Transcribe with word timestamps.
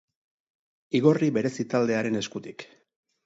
Igorri 0.99 1.29
berezi 1.37 1.67
taldearen 1.73 2.21
eskutik. 2.21 2.65